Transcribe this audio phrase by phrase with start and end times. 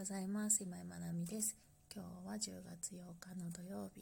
[0.00, 0.62] ございます。
[0.62, 1.54] 今井まなみです。
[1.94, 4.00] 今日は10月8日の土曜日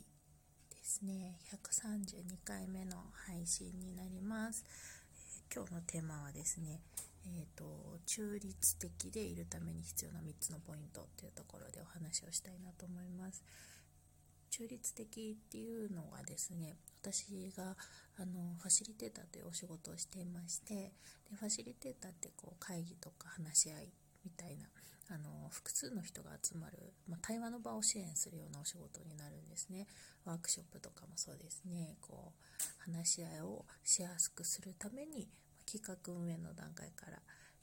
[0.70, 1.40] ですね。
[1.50, 4.64] 132回目の配信になります、
[5.50, 6.78] えー、今日のテーマはですね
[7.26, 13.42] えーと、中立的でいるために必要な3つのポイントっていうところでお話をしたいなと思います。
[14.50, 17.74] 中立的っていうのはですね私が
[18.16, 20.92] あのファシリテーターというお仕事をしていまして
[21.28, 23.88] でファシリテーターってこう会議とか話し合い
[24.24, 24.68] みたいな
[25.10, 29.86] あの複数の人が集まる、まあ、対話の場を支援するようなお仕事になるんですね。
[30.24, 31.96] ワークショップとかもそうですね。
[32.00, 37.12] こう話し合いをしやすくするために、ま企画運営の段階から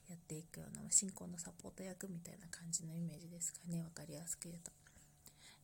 [0.09, 3.81] やっていくような、進行のサポート役みたいな感じのイメージですかね。
[3.81, 4.71] 分かりやすく言うと。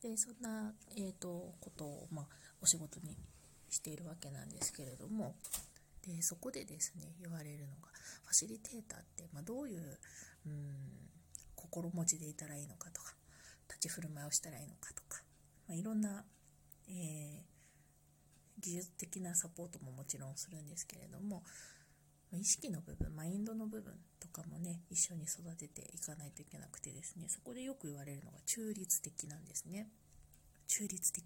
[0.02, 2.26] でそんな、えーと、ことを、まあ、
[2.62, 3.16] お仕事に
[3.70, 5.36] しているわけなんですけれども。
[6.08, 7.90] でそこでですね言われるのが
[8.24, 10.00] ファシリテーターって、まあ、どういう
[10.48, 11.01] うん
[11.72, 13.16] 心持ちでいたらいいのかとか
[13.70, 15.24] 立ち振る舞いをしたらいいのかとか、
[15.68, 16.26] まあ、いろんな、
[16.90, 21.44] えー、技術的なサポートももちろんするんですけれども
[22.34, 29.90] 意識の部分マインドの部分とかもね一緒に育てていかないといけなくてですねそこでよく言われるのが中立的なんですね。
[30.68, 31.24] 中立的。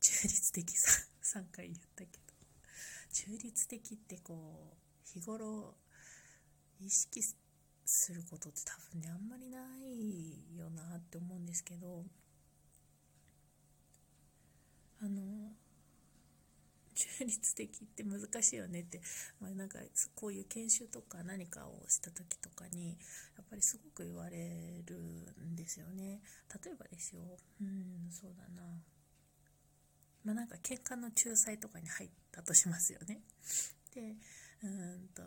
[0.00, 0.64] 中立的。
[1.20, 2.22] さ3回言ったけど。
[3.12, 5.76] 中立的ってこう日頃
[6.80, 7.22] 意識
[7.94, 12.04] することって多分ねあんまりないよなって思うんですけど
[15.02, 15.52] あの
[16.94, 19.00] 中立的って難しいよねって、
[19.40, 19.78] まあ、なんか
[20.14, 22.96] こういう研修とか何かをした時とかに
[23.36, 24.96] やっぱりすごく言われる
[25.44, 26.20] んですよね。
[26.64, 27.22] 例えばですよ
[27.60, 28.62] うんそうだな。
[30.24, 33.20] まあなんか喧嘩の仲裁とかに入ったとしますよね。
[33.94, 34.16] で
[34.62, 35.22] うんと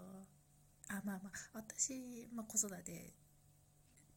[0.89, 3.13] あまあまあ私、まあ、子育て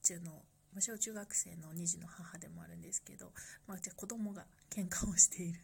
[0.02, 0.42] 中の
[0.80, 3.32] 小中学生の2児の母でもあるんですけど、
[3.66, 5.60] まあ、じゃ子供が喧嘩をしている。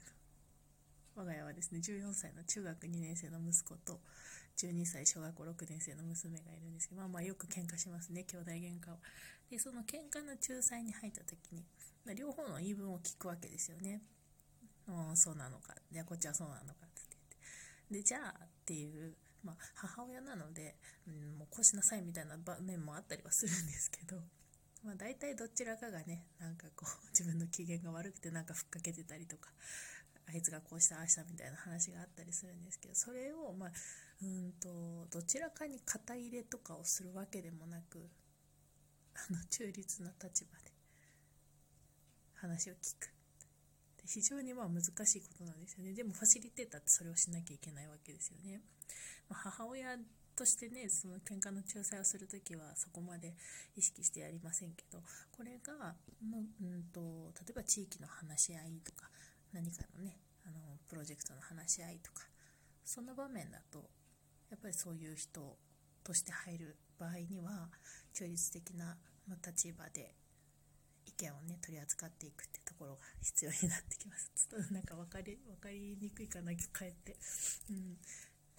[1.14, 4.00] 我が家はですね14歳の中学2年生の息子と
[4.56, 8.98] 12歳小学校6年生の娘がいるんですけどまあまあよく喧嘩しますね兄弟喧嘩を。
[9.50, 11.64] でその喧嘩の仲裁に入った時に
[12.04, 14.02] まあ両方の言い分を聞くわけですよね。
[14.88, 17.36] うんそうなのかじゃあこっちはそうなのかって言って。
[17.90, 24.16] でじゃあっていうまあ、母親なので、うん、もうこうしなさいみたいな場面もあったりはするんですけど、
[24.84, 29.50] まあ、大体どちらかがねなんかこう自分の機嫌が悪くてなんかふっかけてたりとか
[30.26, 33.70] あいつがこうしたああしたみたいな話があったりするんですけどそれを、まあ、
[34.22, 38.08] うんとどちらかに肩入れとかをするわけでもなく
[39.14, 40.72] あの中立な立場で
[42.34, 43.13] 話を聞く。
[44.06, 45.92] 非常にまあ難しいことなんですよね。
[45.92, 48.60] でもファシリテーターってそれをしなきゃいけないわけですよね、
[49.28, 49.96] まあ、母親
[50.36, 53.34] としてねその喧嘩の仲裁をする時はそこまで
[53.76, 54.98] 意識してやりませんけど
[55.30, 59.08] これがもう、うんと、例えば地域の話し合いとか
[59.52, 62.22] 何かのねあのプロジェクトの話し合いとか
[62.84, 63.78] そんな場面だと
[64.50, 65.56] やっぱりそういう人
[66.02, 67.70] として入る場合には
[68.12, 68.96] 中立的な
[69.46, 70.14] 立場で
[71.06, 74.32] 意見をね取り扱っていくってところが必要になってきます。
[74.34, 77.16] ちょっとなんか分かり分かりにくいかなかえって、
[77.70, 77.98] うん、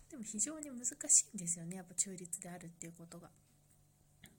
[0.09, 1.76] でも非常に難しいんですよね。
[1.76, 3.30] やっぱ中立であるっていうことが。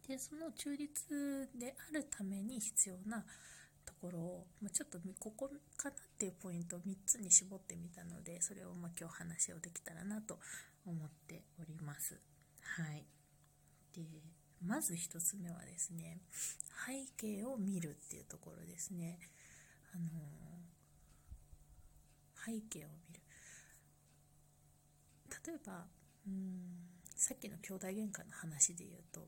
[0.08, 3.26] でその中立であるために必要な
[3.84, 10.38] ところを、まあ、ちょっとここかなっていうポイントを3つに絞ってみたのでそれをま今日話をできたらなと
[10.86, 12.20] 思っております。
[12.62, 13.04] はい。
[13.94, 14.02] で
[14.64, 16.20] まず1つ目はですね
[16.86, 19.18] 背景を見るっていうところですね。
[19.96, 20.08] あの
[22.44, 23.22] 背景を見る。
[25.46, 25.86] 例えば
[26.26, 26.86] うん
[27.16, 29.20] さっきの兄弟喧嘩の話で言うと、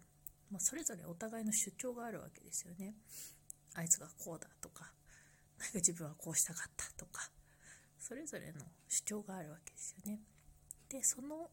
[0.51, 2.95] まあ、それぞれお互いの主張があるわけですよね。
[3.75, 4.93] あいつがこうだとか
[5.59, 7.31] なんか自分はこうしたかったとか
[7.99, 10.21] それぞれの主張があるわけですよね。
[10.89, 11.51] でその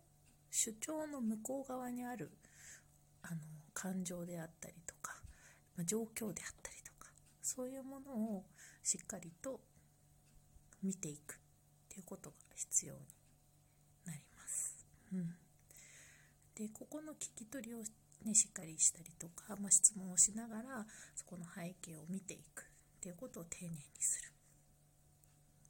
[0.50, 2.31] 主張の向こう側にある
[3.22, 3.42] あの
[3.74, 5.16] 感情であったりとか、
[5.75, 6.75] まあ、状況であったり
[7.45, 8.45] そういうものを
[8.83, 9.62] しっかりと
[10.81, 11.38] 見ていくっ
[11.89, 13.00] ていうことが必要に
[14.06, 14.86] なります。
[15.13, 15.36] うん、
[16.56, 17.83] でここの聞き取りを、
[18.25, 22.65] ね、しっかりしたりとか、まあ、質問をしながらそこの背景を見ていくっ
[23.00, 24.31] ていうことを丁寧にする。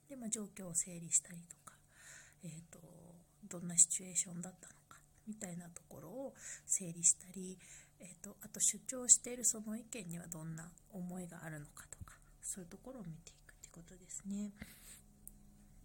[0.09, 1.75] で、まあ、状況を整理したりとか、
[2.43, 2.79] えーと
[3.47, 6.33] どんなシチュエーションだったのかみたいなところを
[6.65, 7.57] 整理したり、
[7.99, 14.51] えーと、あと主張しているその意見にはどんな思いがあるのかとかそういうところを見ていくってことですね。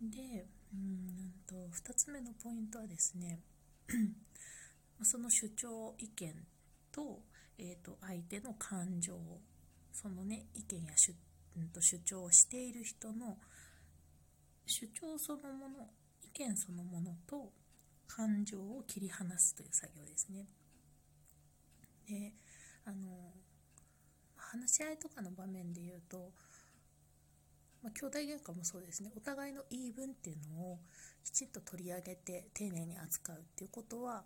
[0.00, 3.40] でうんと2つ目のポイントはですね
[5.02, 6.34] その主張意見
[6.92, 7.20] と,、
[7.58, 9.14] えーと、相手の感情
[9.92, 11.14] そのね意見や主,、
[11.56, 13.38] うん、と主張をしている人の
[14.66, 15.88] 主張そのもの
[16.22, 17.52] 意見そのものと
[18.06, 20.46] 感情を切り離すという作業ですね。
[22.10, 22.32] で
[22.84, 23.32] あの
[24.36, 26.32] 話し合いとかの場面で言うと、
[27.82, 29.10] まあ、兄弟喧嘩もそうですね。
[29.16, 30.78] お互いの言い分っていうのを
[31.24, 34.24] きちんと取り上げて丁寧に扱うっていうことは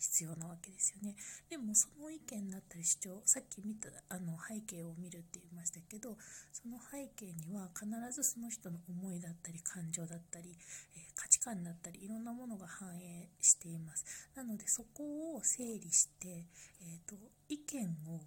[0.00, 1.14] 必要なわけですよね。
[1.48, 6.16] でもその意見だったり主張さっき見たあの背景を見るって言いましたけど
[6.52, 10.56] その背景には必ずその人の思いだったり感情だったり、
[10.96, 14.04] え、価値観だったりいろんなものが反映しています。
[14.34, 16.46] なのでそこを整理して、
[16.82, 17.14] えーと、
[17.48, 18.20] 意見を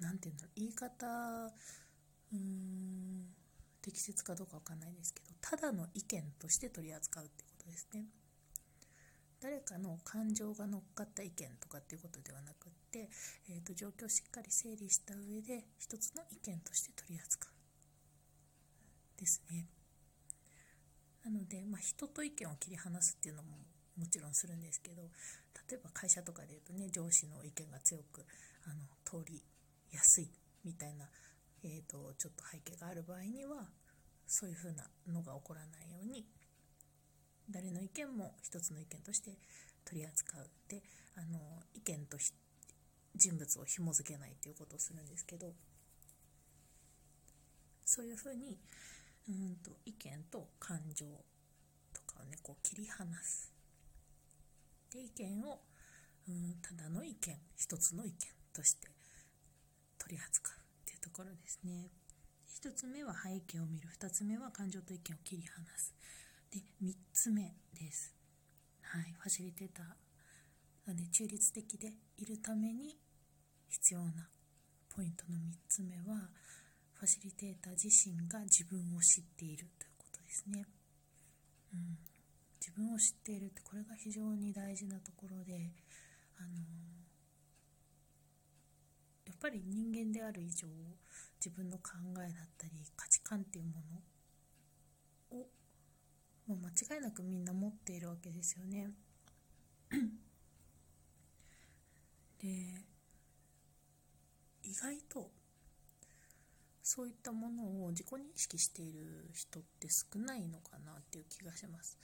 [0.00, 1.06] 何て言うんだろう言い方
[2.32, 3.34] うーん
[3.80, 8.06] 適切かどうかわかんないですけどただの意見として取り扱うってことですね。
[9.44, 13.10] 誰かの感情が乗っかった意見とかっていうことではなくって、
[13.50, 19.20] えーと、状況をしっかり整理した上で一つの意見として取り扱う。
[19.20, 19.66] ですね。
[21.26, 23.50] なので、まあ、人と意見を切り離すっていうのも
[23.98, 25.02] もちろんするんですけど
[25.68, 28.24] 例えば会社とかで言うとね上司の意見が強く
[28.64, 29.42] あの通り
[29.92, 30.30] やすい
[30.64, 31.04] みたいな、
[31.62, 33.68] えーとちょっと背景がある場合には
[34.26, 36.24] そういうふうなのが起こらないように
[37.50, 39.32] 誰の意見も一つの意見として
[39.84, 40.82] 取り扱うで
[41.16, 41.38] あの
[41.74, 42.16] 意見と
[43.14, 45.52] 人物を紐付けないということをするんですけど
[47.84, 48.58] そういうふうに
[49.28, 51.06] うんと意見と感情
[51.92, 53.52] とかをねこう切り離す。
[54.92, 55.60] で意見を
[56.28, 58.14] うんただの意見一つの意見
[58.52, 58.88] として
[59.98, 61.90] 取り扱うっていうところですね。
[62.62, 63.88] 1つ目は背景を見る。
[64.00, 65.94] 2つ目は感情と意見を切り離す。
[66.54, 68.14] で3つ目です、
[68.82, 69.86] はい、ファシリテーター
[70.86, 72.96] なので中立的でいるために
[73.68, 74.28] 必要な
[74.94, 76.30] ポイントの3つ目は
[76.92, 80.64] ファシリテーター自身が自分を知っているということですね、
[81.74, 81.98] うん、
[82.60, 85.72] 自分を知っているってこれが非常に大事なところで
[86.38, 86.62] あの
[89.26, 90.68] やっぱり人間である以上
[91.44, 93.82] 自分の考えだったり価値観っていうも
[95.32, 95.46] のを
[96.46, 98.90] もう間違いなくみんな持っているわけですよね。
[102.40, 102.48] で
[104.62, 105.30] 意外と
[106.82, 111.98] そういったものを自己認識している人って少ないのかなっていう気がします。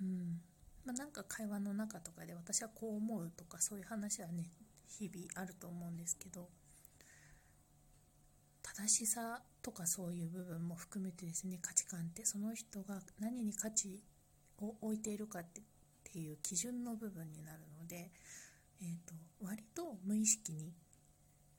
[0.00, 0.42] うん
[0.84, 4.50] まあ、なんか会話の中とかで私はこう思うとかそういう話はね
[4.88, 6.48] 日々あると思うんですけど
[8.62, 14.00] 正しさとかそういう部分も含めてですね価値観ってその人が何に価値
[14.58, 15.60] を置いているかって
[16.10, 18.10] っていう基準の部分になるので、
[18.82, 20.72] えーと、割と無意識に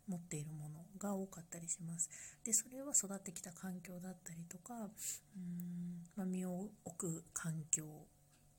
[0.09, 2.09] 持っているものが多かったりします。
[2.44, 7.86] でそれは育ってきた環境だったりとかうーん、まあ、身を置く環境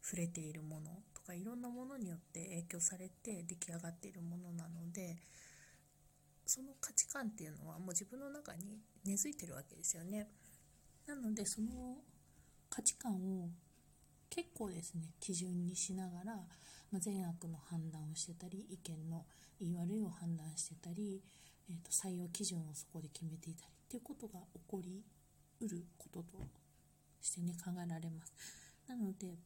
[0.03, 5.19] 触れているものとかいろんなものによって影響されて出来上がっているものなので
[6.53, 8.77] その価値観っていうのはもう自分の中に
[9.07, 10.29] 根付いてるわけですよね。
[11.07, 11.97] なのでその
[12.69, 13.49] 価値観を
[14.29, 16.37] 結構ですね基準にしながら、
[16.91, 19.25] ま、善悪の判断をしてたり意見の
[19.63, 21.23] 言い悪いを判断してたり、
[21.71, 25.03] えーと、採用基準をそこで決めていたりっていうことが起こり
[25.59, 26.27] うることと
[27.23, 28.35] してね考えられます。
[28.87, 29.39] なので、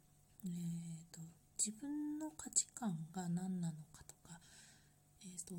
[0.45, 1.21] えーと、
[1.57, 4.41] 自分の価値観が何なのかとか、
[5.23, 5.55] えーと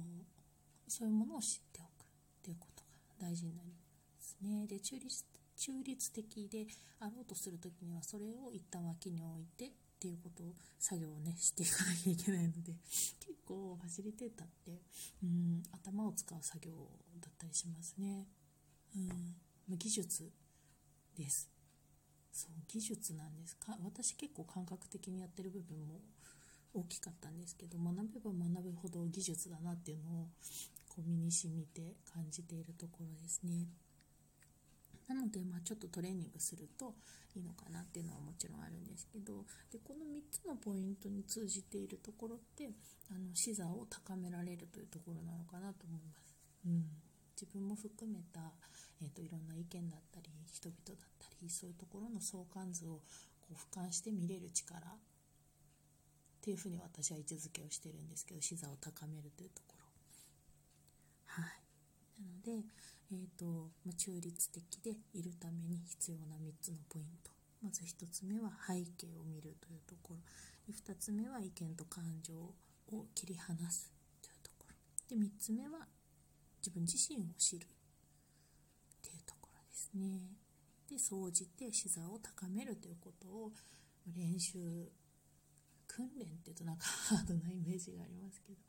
[0.87, 2.09] そういうものを知っておくっ
[2.43, 3.75] ていうことが大事になりま
[4.19, 4.67] すね。
[4.67, 5.25] で中立
[5.55, 6.67] 中立的で
[6.99, 12.73] あろうとする時にはそれを一旦脇に置いてっていうことを作業をねしていかなきゃいけないので
[13.19, 14.81] 結構ファシリテーターって
[15.23, 16.73] うん頭を使う作業
[17.19, 18.27] だったりしますね。
[18.95, 19.35] うん
[19.77, 20.31] 技術
[21.15, 21.49] です
[22.31, 23.77] そう技術なんですか？
[23.83, 25.99] 私結構感覚的にやってる部分も
[26.73, 30.29] 大きかったんですけど学べば学ぶほど技術だなっていうのを
[30.97, 33.67] こう身に染みて感じているところですね。
[35.07, 36.95] なので、まあ、ちょっとトレーニングすると
[37.35, 42.71] いいのかなっていうのはもちろんあるんですけどでこの3つのポイントに通じているところって
[43.09, 46.35] あの視座を高められるというところなのかなと思います。
[46.65, 46.83] うん、
[47.39, 48.51] 自分も含めた、
[48.99, 52.99] えーと、いろんな意見だったり人々だったりそういうところの相関図を
[53.39, 54.81] こう俯瞰して見れる力っ
[56.41, 59.86] ていうふうに私は位置づけをしてるんですけど視座を高めるというところ
[61.41, 62.65] はい、なので、
[63.11, 63.45] えーと
[63.85, 67.31] まあ、中立的でいるために必要な3つのポイント。
[67.61, 70.19] まず1つ目は背景を見るというところ。
[70.73, 73.91] 2つ目は意見と感情を切り離す
[74.21, 74.75] というところ。
[75.09, 75.87] で3つ目は
[76.59, 77.65] 自分自身を知る。
[77.65, 77.69] っ
[79.01, 80.35] ていうところですね。
[80.89, 83.51] で総じて視座を高めるということを
[84.15, 84.57] 練習
[85.87, 88.59] 訓練っていうとなんかハードなイメージがありますけど。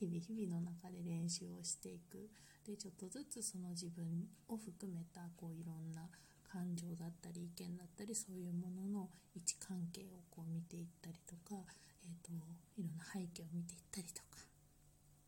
[0.00, 2.30] 日々日々の中で練習をしていく。
[2.66, 6.08] でちょっとずつその自分を含めたこういろんな
[6.48, 11.60] 感情だったり意見だったりそういうものの位置関係をこう見ていったりとか、
[12.04, 14.40] えーと、いろんな背景を見ていったりとか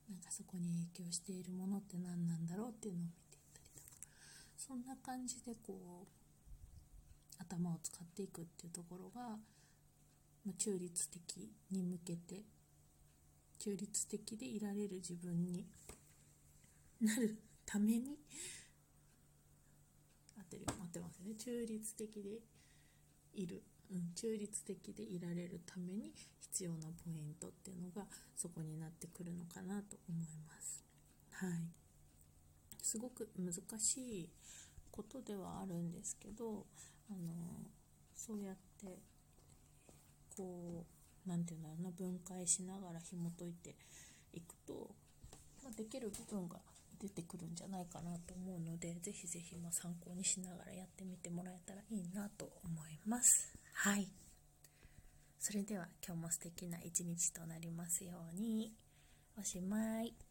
[0.09, 3.99] なんかそこに影響しているものって何なんだろうっていうのを見ていったりとか。
[4.57, 6.17] そんな感じでこう
[7.39, 9.37] 頭を使っていくっていうところが、
[10.45, 12.43] まあ、中立的に向けて
[13.59, 15.67] 中立的でいられる自分に
[17.01, 18.19] なるために。
[20.39, 21.35] 合ってる合ってますね。
[21.35, 22.41] 中立的で
[23.35, 30.85] いる、うん、中立的でいられるために必要なポイントっていうのがそこになってくるのかなと思います。
[31.33, 31.51] はい。
[32.83, 34.29] すごく難しい
[34.93, 36.67] ことではあるんですけど
[37.11, 37.67] あの
[38.15, 38.99] そうやって
[40.37, 40.96] こう
[41.27, 43.75] 何て言うんだろうな分解しながら紐解いて
[44.33, 44.91] いくと、
[45.65, 46.57] ま、できる部分が
[47.01, 53.53] 出てくるんじゃないかなと思うのでぜひぜひま参考にしながらやってみてもらえたらいいなと思います。
[53.75, 54.09] はい。
[55.39, 58.73] それでは今日も素敵な一日となりますように。
[59.39, 60.26] おしまい。